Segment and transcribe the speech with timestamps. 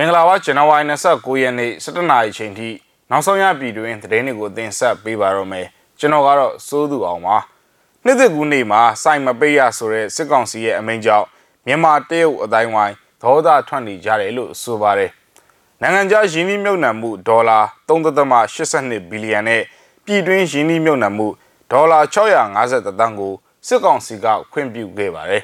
[0.00, 2.68] မင်္ဂလာပါကျွန်တော်ဝိုင်း29ရက်နေ့17နာရီချိန်ထိ
[3.10, 5.66] နောက်ဆုံးရပြည်တွင်သတင်းတွေကိုတင်ဆက်ပေးပါတော့မယ်
[5.98, 7.36] ကျွန်တော်ကတော့စိုးသူအောင်ပါ
[8.04, 11.26] နှစ်သက်ကူးနေ့မှာစိုက်မပေးရဆိုတဲ့စစ်ကောင်စီရဲ့အမိန့်ကြောင့်
[11.66, 15.10] မြန်မာတရုတ်အတိုင်းဝိုင်းဒေါသထွက်နေကြတယ်လို့ဆိုပါတယ်
[15.80, 17.58] နိုင်ငံခြားယင်းနှိမ့်မြုပ်နှံမှုဒေါ်လာ
[17.88, 19.62] 3.82ဘီလီယံနဲ့
[20.04, 21.28] ပြည်တွင်းယင်းနှိမ့်မြုပ်နှံမှု
[21.72, 23.34] ဒေါ်လာ650တန်းကို
[23.66, 25.42] စစ်ကောင်စီကခွင့်ပြုခဲ့ပါတယ်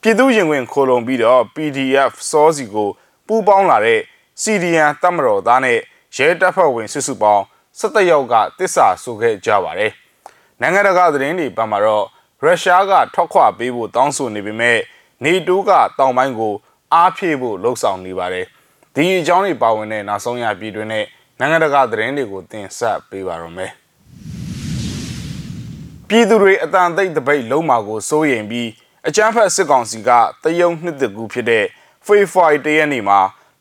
[0.00, 2.90] ပြည်သူရင်ဝင်ခိုလုံပြီးတော့ PDF စောစီကို
[3.28, 4.00] ပူးပေါင်းလာတဲ့
[4.42, 5.78] CDN တပ်မတော်သားနဲ့
[6.16, 7.44] ရဲတပ်ဖွဲ့ဝင်စုစုပေါင်း
[7.80, 9.92] 17ယောက်ကတစ္ဆာဆိုခဲ့ကြပါတယ်။
[10.60, 12.06] နိုင်ငံတကာသတင်းတွေပတ်မှာတော့
[12.42, 14.78] ရုရှားကထွက်ခွာပေးဖို့တောင်းဆိုနေပေမဲ့
[15.24, 16.54] နေတိုးကတောင်ပိုင်းကို
[16.94, 18.46] အားဖြည့်ဖို့လှုံ့ဆော်နေပါတယ်။
[18.94, 21.04] ဒီအကြောင်းတွေပါဝင်တဲ့နောက်ဆုံးရပြည်တွင်းနဲ့
[21.38, 23.72] နိုင်ငံတကာသတင်းတွေကိုတင်ဆက်ပေးပါရမယ်။
[26.08, 28.68] ပြည်သူတွေအတန်သိပ်တပိတ်လုံးမာကိုစိုးရိမ်ပြီး
[29.08, 30.10] အကြမ်းဖက်စစ်ကောင်စီက
[30.42, 31.64] တယုံနှစ်တကူဖြစ်တဲ့
[32.08, 33.18] ဖေဖော်ဝါရီတရက်နေ့မှာ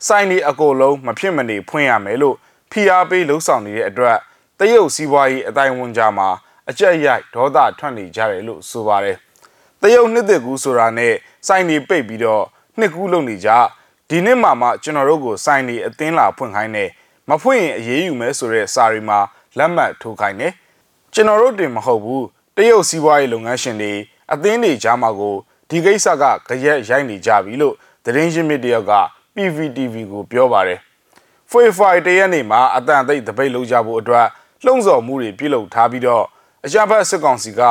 [0.08, 2.36] စိုင်းဒီအကိုလုံးမဖြစ်မနေဖွင့်ရမယ်လို့
[2.72, 4.18] ဖိအားပေးလှုံ့ဆော်နေတဲ့အတွက်
[4.60, 6.30] တရုတ်စီးပွားရေးအတိုင်းဝန်ကြားမှာ
[6.70, 9.18] အကြက်ရိုက်ဒေါသထွက်နေကြတယ်လို့ဆိုပါတယ်။
[9.82, 11.14] တရုတ်နှစ်သက်ကူဆိုတာနဲ့
[11.48, 12.44] စိုင်းဒီပိတ်ပြီးတော့
[12.80, 13.50] နှစ်ကူးလုပ်နေကြ
[14.10, 16.90] ဒီနှစ်မှမှကျွန်တော်တို့ကိုစိုင်းဒီအသင်းလာဖွင့်ခိုင်းတယ်
[17.30, 19.20] မဖွင့်ရင်အေးအေးယူမယ်ဆိုတဲ့စာရီမှာ
[19.58, 20.54] လက်မှတ်ထိုးခိုင်းတယ်
[21.14, 23.94] ကျွန်တော်တို့တင်မဟုတ်ဘူးတရုတ်စီးပွားရေးလုပ်ငန်းရှင်တွေ
[24.34, 25.36] အသင်းတွေကြားမှာကို
[25.70, 27.76] ဒီကိစ္စကကြရက်ရိုက်နေကြပြီလို့
[28.08, 28.94] သတင်းရင်းမြစ်တယောက်က
[29.36, 30.80] PVTV ကိုပြောပါတယ်။
[31.50, 34.28] Free တရက်နေ့မှာအတန်သိပ်တပိတ်လုံးကြဖို့အတွက်
[34.66, 36.26] လှုံ့ဆော်မှုတွေပြုလုပ်ထားပြီးတော့
[36.66, 37.62] အကြမ်းဖက်စစ်ကောင်စီက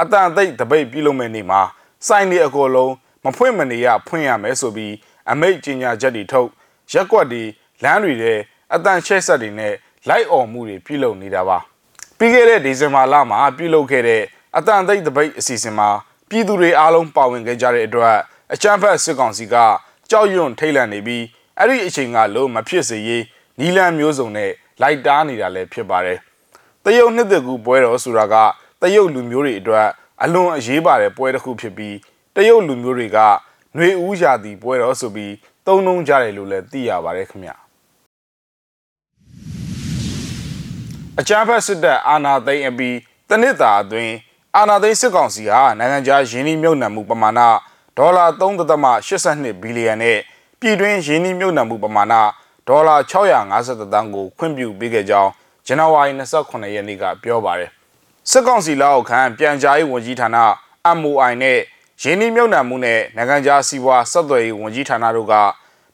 [0.00, 1.60] အတန်သိပ်တပိတ်ပြုလုပ်မဲ့နေ့မှာ
[2.06, 2.92] စိုင်းနေအကောလုံး
[3.24, 4.94] မဖွင့်မနေရဖွင့်ရမယ်ဆိုပြီး
[5.30, 6.48] အမိတ်ကြီးညာချက်တွေထုတ်
[6.92, 7.42] ရက်ကွက်တွေ
[7.82, 8.34] လမ်းတွေထဲ
[8.74, 9.74] အတန်ချဲ့ဆက်တွေနဲ့
[10.08, 11.58] လိုက်អော်မှုတွေပြုလုပ်နေတာပါ
[12.18, 14.22] ပြီးခဲ့တဲ့ဒီဇင်ဘာလမှာပြုလုပ်ခဲ့တဲ့
[14.56, 15.88] အတန်သိပ်တပိတ်အစီအစဉ်မှာ
[16.28, 18.16] ပြည်သူတွေအားလုံးပါဝင်ခဲ့ကြတဲ့အတွက်
[18.54, 19.56] အချမ်းဖက်စစ်ကောင်စီက
[20.10, 21.24] ကြောက်ရွံ့ထိတ်လန့်နေပြီး
[21.58, 23.24] အဲ့ဒီအချိန်ကလို့မဖြစ်စေရေး
[23.60, 24.50] နီလန်မျိုးစုံနဲ့
[24.82, 26.18] လိုက်တားနေတာလည်းဖြစ်ပါတယ်။
[26.84, 28.34] တရုတ်နှစ်သက်ကူပွဲတော်ဆိုတာက
[28.82, 29.88] တရုတ်လူမျိုးတွေအတွက်
[30.22, 31.96] အလွန်အရေးပါတဲ့ပွဲတစ်ခုဖြစ်ပြီး
[32.36, 35.34] တရုတ်လူမျိုးတွေကຫນွေဦးရာသီပွဲတော်ဆိုပြီး
[35.66, 37.50] သုံးနှုံးကြတယ်လို့လည်းသိရပါတယ်ခင်ဗျ။
[41.18, 42.96] အကြမ်းဖက်စစ်တပ်အာဏာသိမ်းအပြီး
[43.28, 44.14] တနစ်တာအတွင်း
[44.56, 47.40] အာဏာသိမ်းစစ်ကောင်စီဟာနိုင်ငံခြားယင်းနှိမ့်မြုပ်နှံမှုပမာဏ
[47.96, 50.18] ဒေါ်လာ3.82ဘီလီယံနဲ့
[50.60, 52.14] ပြည်တွင်းရင်းနှီးမြှုပ်နှံမှုပမာဏ
[52.68, 55.30] ဒေါ်လာ650တန်းကိုခွင့်ပြုပေးခဲ့ကြောင်း
[55.66, 57.70] ဇန်နဝါရီ28ရက်နေ့ကပြောပါတယ်။
[58.30, 60.28] စစ်ကောင်စီလက်အောက်ခံပြန်ကြားရေးဝန်ကြီးဌာန
[60.98, 61.58] MOI နဲ့
[62.02, 65.34] ရင်းနှီးမြှုပ်နှံမှုနဲ့နိုင်ငံခြားစီးပွားဆက်သွယ်ရေးဝန်ကြီးဌာနတို့က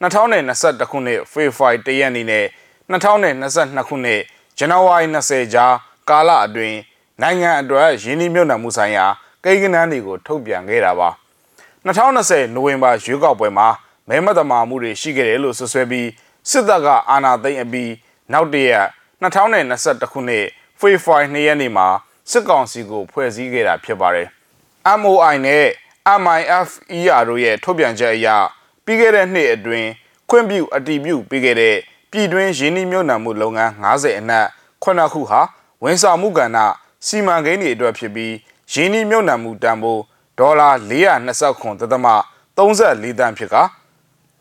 [0.02, 2.44] 2021ခုနှစ်ဖေဖော်ဝါရီ1ရက်နေ့နဲ့
[2.90, 4.20] 2022ခုနှစ်
[4.58, 5.74] ဇန်နဝါရီ20ကြား
[6.10, 6.78] ကာလအတွင်း
[7.22, 9.06] နိုင်ငံအတွက်ရင်းနှီးမြှုပ်နှံမှုဆိုင်ရာ
[9.44, 11.10] ကိန်းဂဏန်းတွေကိုထုတ်ပြန်ခဲ့တာပါ
[11.86, 13.68] 2020နိုဝင်ဘာရွေးကောက်ပွဲမှာ
[14.08, 16.08] မဲမတမာမှုတွေရှိခဲ့တယ်လို့ဆွဆွဲပြီး
[16.50, 17.92] စစ်တပ်ကအာဏာသိမ်းအပြီး
[18.32, 18.86] နောက်တရက်
[19.22, 20.44] 2021ခုနှစ်
[20.78, 21.86] ဖေဖော်ဝါရီ2ရက်နေ့မှာ
[22.30, 24.28] စစ်ကောင်စီကိုဖွဲ့စည်းခဲ့တာဖြစ်ပါတယ်။
[25.00, 25.66] MOI နဲ့
[26.24, 28.28] MIFER တို့ရဲ့ထုတ်ပြန်ချက်အရ
[28.84, 29.88] ပြီးခဲ့တဲ့နှစ်အတွင်း
[30.30, 31.76] ခွင့်ပြုအတည်ပြုပေးခဲ့တဲ့
[32.10, 34.46] ပြည်တွင်းရင်းနှီးမြှုပ်နှံမှုလုပ်ငန်း90အနက်
[34.84, 35.40] 9ခုဟာ
[35.84, 36.58] ဝန်ဆောင်မှုကဏ္ဍ
[37.06, 38.34] စီမံကိန်းတွေအတွက်ဖြစ်ပြီး
[38.72, 40.02] ရင်းနှီးမြှုပ်နှံမှုတန်ဖိုး
[40.38, 43.56] ဒေါ်လာ429.34တန်းဖြစ်က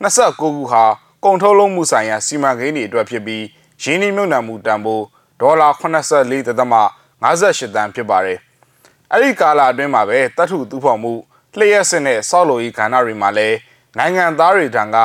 [0.03, 0.83] 29ခုဟာ
[1.23, 3.43] ကုန်ထုတ်လုပ်မှုဆိုင်ရာစီမံကိန်းတွေအတွက်ဖြစ်ပြီး
[3.81, 5.05] ရင်းနှီးမြှုပ်နှံမှုတန်ဖိုး
[5.41, 8.37] ဒေါ်လာ84.58တန်းဖြစ်ပါတယ်။
[9.11, 11.13] အဲ့ဒီကာလအတွင်းမှာပဲတတ်ထုတူဖော်မှု
[11.57, 13.57] လျှက်စစ်နဲ့ဆောက်လုပ်ရေးကဏ္ဍတွေမှာလည်း
[13.97, 14.97] နိုင်ငံသားတွေထံက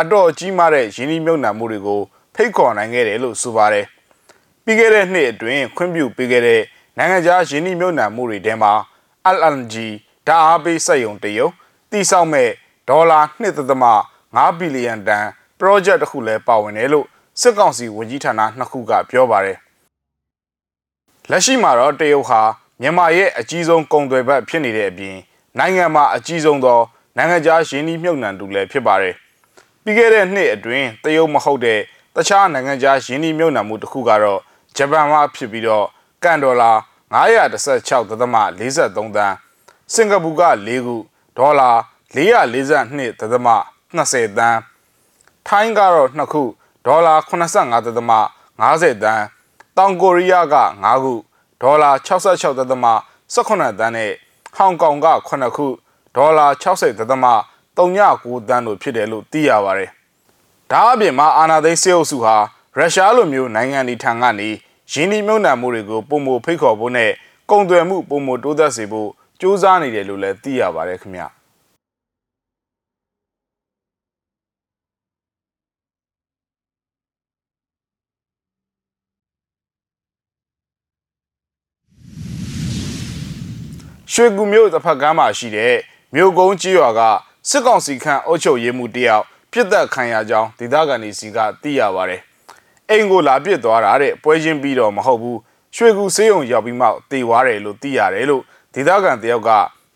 [0.00, 2.00] အတော်ကြီးမားတဲ့ရင်းနှီးမြှုပ်နှံမှုတွေကို
[2.34, 3.86] ဖိတ်ခေါ်နိုင်ခဲ့တယ်လို့ဆိုပါတယ်။
[4.64, 6.62] ပြီးခဲ့တဲ့နှစ်အတွင်းခွင့်ပြုပေးခဲ့တဲ့
[6.98, 8.72] နိုင်ငံခြားရင်းနှီးမြှုပ်နှံမှုတွေထဲမှာ
[9.36, 9.74] LNG
[10.26, 11.48] ဓာတ်အားပေးစက်ရုံတရုံ
[11.90, 12.50] တိစောက်မဲ့
[12.88, 13.20] ဒေါ်လာ
[13.90, 15.24] 2.5ဘီလီယံတန်
[15.60, 17.06] project တစ်ခုလည်းပါဝင်တယ်လို့
[17.40, 19.58] စစ်ကောင်စီဝန်ကြီးဌာနနှစ်ခုကပြောပါတယ်
[21.30, 22.42] လက်ရှိမှာတော့တရုတ်ဟာ
[22.80, 25.16] မြန်မာရဲ့အကြီးဆုံးကုန်သွယ်ဘက်ဖြစ်နေတဲ့အပြင်
[25.58, 26.80] နိုင်ငံမှာအကြီးဆုံးသော
[27.16, 29.14] နိုင်ငံခြားရင်းနှီးမြှုပ်နှံသူလည်းဖြစ်ပါတယ်
[29.82, 31.80] ပြီးခဲ့တဲ့နှစ်အတွင်းတရုတ်မဟုတ်တဲ့
[32.16, 34.40] တခြားနိုင်ငံခြားရင်းနှီးမြှုပ်နှံမှုတစ်ခုကတော့
[34.76, 35.86] ဂျပန်မှာဖြစ်ပြီးတော့
[36.24, 36.72] ကန်ဒေါ်လာ
[37.14, 39.36] 916.43တန်း
[39.92, 40.94] စင်ကာပူက4ခု
[41.38, 41.70] ဒေါ်လာ
[42.14, 44.60] 442.20တန်း
[45.46, 46.42] ထိုင်းကတော့2ခု
[46.86, 49.24] ဒေါ်လာ85.50တန်း
[49.76, 51.12] တောင်ကိုရီးယားက5ခု
[51.62, 54.10] ဒေါ်လာ66.18တန်းနဲ့
[54.56, 55.66] ဟောင်ကောင်က9ခု
[56.16, 59.90] ဒေါ်လာ60.39တန်းတို့ဖြစ်တယ်လို့သိရပါတယ်။
[60.70, 62.36] ဒါအပြင်မှာအာနာသိန်းစေအုပ်စုဟာ
[62.76, 64.48] ရုရှားလိုမျိုးနိုင်ငံတွေထံကနေ
[64.92, 67.10] ရင်းနှီးမြှုပ်နှံမှုတွေကိုပုံမဖိတ်ခေါ်ဖို့နဲ့
[67.50, 69.10] ကုန်သွယ်မှုပုံမတိုးသက်စေဖို့
[69.40, 71.28] စူးစမ်းနေတယ်လို့လည်းသိရပါတယ်ခင်ဗျာ
[84.12, 85.74] ရွှေကူမြို့တစ်ဖက်ကမ်းမှာရှိတဲ့
[86.14, 87.00] မြို့ကုန်းကြီးရွာက
[87.50, 92.20] စစ်ကောင်စီခန့်အုပ်ချုပ်ရေးမှူးတယောက်ပြစ်ဒဏ်ခံရကြောင်းဒေသခံတွေစီကသိရပါတယ်။
[92.90, 95.38] အိမ်ကိုလာပစ်သွားတာတဲ့ပွဲချင်းပြီးတော့မဟုတ်ဘူး။
[95.76, 98.42] ရွှေကူစေးုံရောက်ပြီးမှတေသွားတယ်လို့သိရတယ်လို့
[98.74, 99.50] ဒေသခံတယောက်က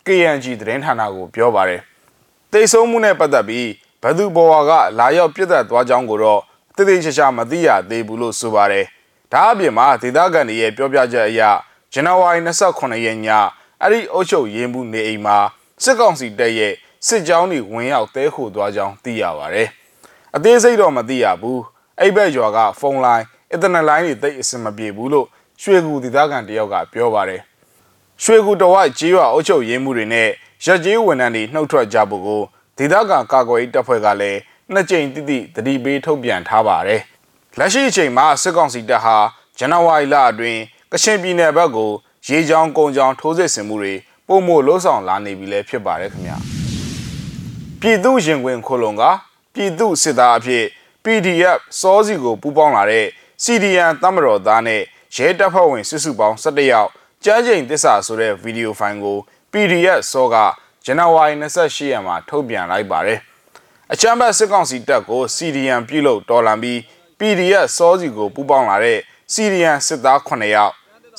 [0.06, 1.80] KNG သတင်းဌာနကိုပြောပါတယ်။
[2.52, 3.68] တိတ်ဆုံးမှုနဲ့ပတ်သက်ပြီး
[4.02, 6.40] ဘသူဘော်ဝါကလာရောက်ပြစ်သက်သွားကြောင်းကိုတော့
[6.76, 8.84] တိတိကျကျမသိရသေးဘူးလို့ဆိုပါတယ်။
[9.32, 11.40] ဒါအပြင်မှာဒေသခံတွေရဲ့ပြောပြချက်အရ
[11.92, 12.40] ဇန်နဝါရီ
[12.72, 13.28] 28ရက်ည
[13.82, 15.38] အဲ့ဒီအုပ်ချုပ်ရေးမှုနေအိမ်မှာ
[15.84, 16.72] စစ်ကောင်စီတပ်ရဲ့
[17.06, 19.68] စစ်ကြောင်းတွေဝင်ရောက်တဲခိုသွားကြောင်းသိရပါတယ်။
[20.36, 21.58] အသေးစိတ်တော့မသိရဘူး။
[22.00, 25.26] အဲ့ဘက်ရွာကဖုန်းလိုင်းအင်တာနက်လိုင်းတွေတိတ်အဆင်မပြေဘူးလို့
[25.62, 27.42] ရွှေကူဒေသခံတယောက်ကပြောပါတယ်။
[28.22, 30.28] ရွှေကူတော်ဝိုက်ကြေးရွာအုပ်ချုပ်ရေးမှုတွေနဲ့
[30.64, 32.42] ရက်ကျေးဝန်ထမ်းတွေနှုတ်ထွက်ကြဖို့ကို
[32.78, 34.38] ဒေသခံကာကွယ်ရေးတပ်ဖွဲ့ကလည်း
[34.72, 37.00] နှစ်ကြိမ်တိတိတတိပေးထုတ်ပြန်ထားပါတယ်။
[37.58, 39.16] လက်ရှိအချိန်မှာစစ်ကောင်စီတပ်ဟာ
[39.58, 40.60] ဇန်နဝါရီလအတွင်း
[40.92, 41.90] ကချင်ပြည်နယ်ဘက်ကို
[42.28, 43.94] ရေချောင်းကုန်းချောင်းထိုးစစ်ဆင်မှုတွေ
[44.28, 46.36] ပုံမို့လှုံ့ဆော်လာနေပြီလည်းဖြစ်ပါတယ်ခင်ဗျာ
[47.80, 49.02] ပြည်သူရင်ခွင်ခိုလုံက
[49.54, 50.64] ပြည်သူစစ်သားအဖြစ်
[51.04, 53.06] PDF စောစီကိုပူးပေါင်းလာတဲ့
[53.44, 54.82] CDN တမတော်သားနဲ့
[55.16, 56.90] ရဲတပ်ဖွဲ့ဝင်စုစုပေါင်း17ယောက်
[57.24, 59.18] ကြားချိန်တစ္ဆာဆိုတဲ့ဗီဒီယိုဖိုင်ကို
[59.52, 60.36] PDF စောက
[60.84, 63.20] ဇန်နဝါရီ28ရက်မှာထုတ်ပြန်လိုက်ပါတယ်
[63.92, 66.78] အချမ်းဘတ်စစ်ကောင်စီတပ်ကို CDN ပြုလုပ်တော်လှန်ပြီး
[67.18, 68.98] PDF စောစီကိုပူးပေါင်းလာတဲ့
[69.34, 70.72] CDN စစ်သား9ယောက်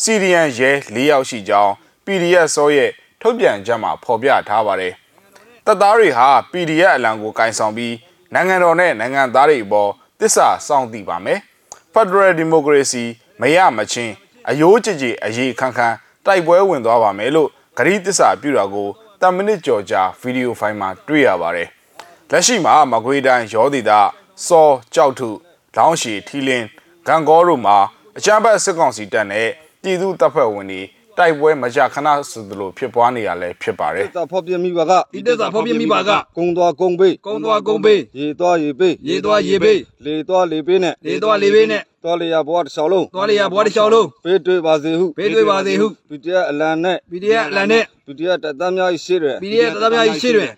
[0.04, 1.74] CDN ရဲ4ယောက်ရှိကြောင်း
[2.06, 2.90] PDF စောရဲ့
[3.22, 4.94] ထုတ်ပြန်ချက်မှာဖော်ပြထားပါတယ်။
[5.66, 7.96] တပ်သားတွေဟာ PDF အလံကိုကင်ဆောင်ပြီး
[8.34, 11.40] နိုင်ငံတော်နဲ့နိုင်ငံသားတွေအပေါ်တစ္ဆာစောင့်တည်ပါမယ်။
[11.94, 13.06] Federal Democracy
[13.42, 14.14] မရမချင်း
[14.50, 18.88] အယိုးကြည်ကြည်အရေးခန်းခန်းတိုက်ပွဲဝင်သွားပါမယ်လို့ဂရီးတစ္ဆာပြုတာကို
[19.22, 21.68] တမနစ်ကြော်ကြာဗီဒီယိုဖိုင်မှာတွေ့ရပါတယ်။
[22.32, 24.00] လက်ရှိမှာမကွေးတိုင်းရောဒေတာ
[24.48, 25.30] စောကြောက်ထု
[25.76, 26.68] လောင်းရှည်ထီလင်း
[27.08, 27.78] ဂံကောတို့မှာ
[28.18, 29.48] အကြမ်းဖက်စစ်ကောင်စီတပ်နဲ့
[29.82, 30.82] ပြည်သူတပ်ဖွဲ့ဝင်တွေ
[31.18, 50.50] တိုက်ပွဲမကြခဏဆိုသလိုဖြစ်ပွားနေရလဲဖြစ်ပါတယ်တာဖော်ပြမိပါကဒီတက်စာဖော်ပြမိပါကကုံသွားကုံပေးကုန်းသွားကုန်းပေးရေသွားရေပေးရေသွားရေပေးလေသွားလေပေးနဲ့လေသွားလေပေးနဲ့ သွားလေရဘဝတစ်လျှောက်လုံးသွားလေရဘွားတစ်ချောင်းလုံးပေးတွေ့ပါစေဟုပေးတွေ့ပါစေဟုပီတရအလံနဲ့ PDF အလံနဲ့ပီတရတပ်သားများရှိတဲ့ PDF တပ်သားများရှိတွင်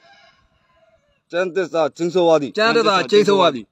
[1.32, 3.66] ကျန်းသစ္စာကျင်းဆိုပါသည်ကျမ်းတက်စာကျိန်းဆိုပါသည်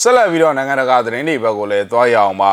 [0.00, 2.52] ဆက်လက်ပြီးတော့နိုင်ငံတကာသတင်းတွေဘက်ကိုလည်းသွားရအောင်ပါ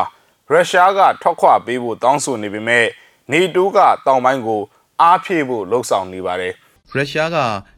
[0.50, 2.86] ရုရှားကထွက်ခွာပေးဖို့တောင်းဆိုနေပေမဲ့
[3.32, 4.60] နေတိုးကတောင်ပိုင်းကို
[5.02, 6.52] အားဖြည့်ဖို့လှုံ့ဆော်နေပါတယ်
[6.96, 7.36] ရုရှားက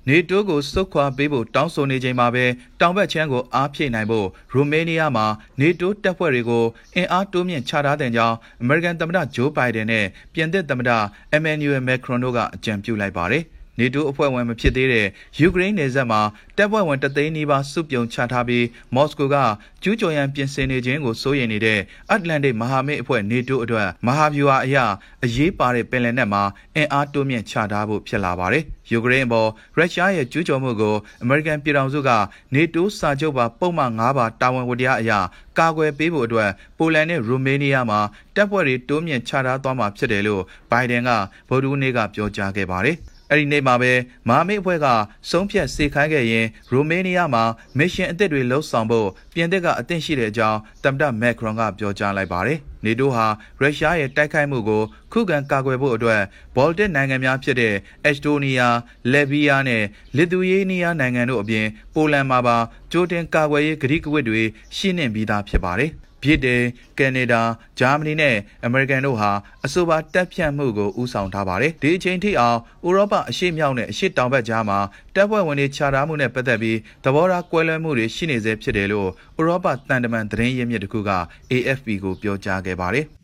[0.09, 2.45] နေတိုးကိုစုခွာပေးဖို့တောင်းဆိုနေချိန်မှာပဲ
[2.81, 5.27] တောင်ဘက်ချမ်းကိုအားဖြည့်နိုင်ဖို့ရိုမေးနီးယားမှာ
[5.61, 6.65] နေတိုးတပ်ဖွဲ့တွေကို
[6.95, 10.91] အင်အားတိုးမြင့်ချထားတဲ့ကြောင်းအမေရိကန်သမ္မတဂျိုးဘိုင်ဒန်နဲ့ပြင်သစ်သမ္မတ
[11.35, 13.45] အမန်နျူရယ်မက်ခရွန်တို့ကအကြံပြုလိုက်ပါတယ်။
[13.79, 15.07] နေတိုးအဖွဲ့ဝင်မဖြစ်သေးတဲ့
[15.41, 16.21] ယူကရိန်းနယ်စပ်မှာ
[16.57, 18.65] တပ်ဖွဲ့ဝင်တသိန်းနီးပါးစုပြုံချထားပြီး
[18.95, 19.37] မော်စကိုက
[19.83, 21.81] ကျူးကျော်ရန်ပြင်ဆင်နေခြင်းကိုစိုးရိမ်နေတဲ့
[22.11, 24.77] အတ္တလန်တိတ်မဟာမိတ်အဖွဲ့နေတိုးအတွက်မဟာဗျူဟာအရ
[25.25, 26.43] အရေးပါတဲ့ပင်လယ်နက်မှာ
[26.77, 32.11] အင်အားတိုးမြင့်ချထားဖို့ဖြစ်လာပါတယ်။ယူကရိန်းအပေါ်ရုရှားရဲ့ကျူးကျော်မှုကိုအမေရိကန်ပြည်ထောင်စုက
[32.55, 35.13] နေတိုးစာချုပ်ပါပုံမှန်၅ပါတာဝန်ဝတ္တရားအရ
[35.59, 38.01] ကာကွယ်ပေးဖို့အတွက်ပိုလန်နဲ့ရိုမေးနီးယားမှာ
[38.35, 41.11] တပ်ဖွဲ့တွေတိုးမြင့်ချထားသွားမှာဖြစ်တယ်လို့ဘိုင်ဒန်က
[41.49, 42.99] ဗုဒ္ဓဦးနေ့ကပြောကြားခဲ့ပါတယ်။
[43.31, 43.93] အဲ့ဒီနေ့မှာပဲ
[44.29, 44.87] မာမိတ်အဖွဲ့က
[45.31, 47.45] ဆုံးဖြတ်စေခိုင်းခဲ့ရင်ရိုမေးနီးယားမှာ
[47.79, 53.27] မစ်ရှင်အသစ်တွေလှုပ်ဆောင်ဖို့ပြင်သစ်ကအသင့်ရှိတဲ့အကြောင်းသမ္မတမက်ခရွန်ကပြောကြားလိုက်ပါတယ်။နေတိုးဟာ
[53.61, 56.23] ရုရှားရဲ့တိုက်ခိုက်မှုကိုခုခံကာကွယ်ဖို့အတွက်
[56.57, 57.75] ဘော်လ်တစ်နိုင်ငံများဖြစ်တဲ့
[58.05, 58.75] အက်စတိုးနီးယား၊
[59.13, 59.83] လက်ဗီးယားနဲ့
[60.17, 62.57] လစ်သူယေးနီးယားနိုင်ငံတို့အပြင်ပိုလန်မှာပါ
[62.93, 64.43] ကြိုတင်ကာကွယ်ရေးဂရိကဝတ်တွေ
[64.77, 65.93] ရှင်းနှင်ပြီးသားဖြစ်ပါတယ်။
[66.23, 66.65] ဗြိတိန်၊
[66.99, 67.43] ကနေဒါ၊
[67.79, 69.31] ဂျာမနီနဲ့အမေရိကန်တို့ဟာ
[69.65, 74.79] အဆိုပါတပ်ဖြန့်မှုကိုဦးဆောင်ထားပါတယ်။ဒီအချိန်ထိအောင်ဥရောပအရှေ့မြောက်နဲ့အရှေ့တောင်ဘက်ကြားမှာ
[75.15, 79.09] တပ်ဖွဲ့ဝင်တွေခြားထားမှုနဲ့ပတ်သက်ပြီးသဘောထားကွဲလွဲမှုတွေရှိနေဆဲဖြစ်တယ်လို့
[79.41, 81.11] ဥရောပတန်တမန်သတင်းရင်းမြစ်တစ်ခုက
[81.53, 83.07] AFP ကိုပြောကြားခဲ့ပါတယ်။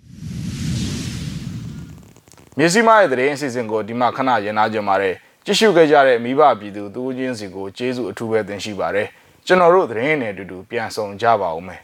[2.58, 9.08] မြစည်းမရဲ့သတင်းအစီအစဉ်ကိုဒီမှာခဏရနာကြပါတယ်ကြည့်ရှုခဲ့ကြတဲ့မိဘပြည်သူသူချင်းစီကိုကျေးဇူးအထူးပဲတင်ရှိပါတယ်
[9.46, 11.80] ကျွန်တော်တို့သတင်းနဲ့အတူတူပြန်ဆောင်ကြပါဦးမယ်